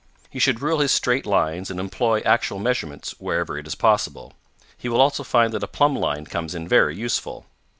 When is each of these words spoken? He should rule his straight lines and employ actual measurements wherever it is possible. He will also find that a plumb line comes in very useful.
He 0.31 0.39
should 0.39 0.61
rule 0.63 0.79
his 0.79 0.91
straight 0.91 1.27
lines 1.27 1.69
and 1.69 1.79
employ 1.79 2.21
actual 2.21 2.57
measurements 2.57 3.13
wherever 3.19 3.55
it 3.59 3.67
is 3.67 3.75
possible. 3.75 4.33
He 4.75 4.89
will 4.89 4.99
also 4.99 5.23
find 5.23 5.53
that 5.53 5.61
a 5.61 5.67
plumb 5.67 5.95
line 5.95 6.25
comes 6.25 6.55
in 6.55 6.67
very 6.67 6.95
useful. 6.95 7.45